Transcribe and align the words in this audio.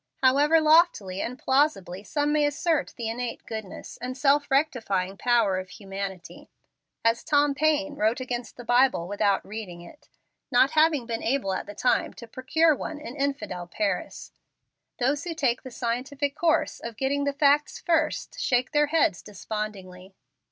However 0.23 0.59
loftily 0.59 1.21
and 1.21 1.37
plausibly 1.37 2.03
some 2.03 2.33
may 2.33 2.47
assert 2.47 2.91
the 2.97 3.07
innate 3.07 3.45
goodness 3.45 3.97
and 4.01 4.17
self 4.17 4.49
rectifying 4.49 5.15
power 5.15 5.59
of 5.59 5.69
humanity, 5.69 6.49
as 7.05 7.23
Tom 7.23 7.53
Paine 7.53 7.93
wrote 7.93 8.19
against 8.19 8.57
the 8.57 8.63
Bible 8.65 9.07
without 9.07 9.45
reading 9.45 9.83
it, 9.83 10.09
not 10.51 10.71
having 10.71 11.05
been 11.05 11.21
able 11.21 11.53
at 11.53 11.67
the 11.67 11.75
time 11.75 12.15
to 12.15 12.27
procure 12.27 12.73
one 12.73 12.99
in 12.99 13.15
infidel 13.15 13.67
Paris, 13.67 14.31
those 14.97 15.23
who 15.23 15.35
take 15.35 15.61
the 15.61 15.69
scientific 15.69 16.35
course 16.35 16.79
of 16.79 16.97
getting 16.97 17.25
the 17.25 17.31
facts 17.33 17.77
first 17.79 18.39
shake 18.39 18.71
their 18.71 18.87
heads 18.87 19.21
despondingly. 19.21 20.15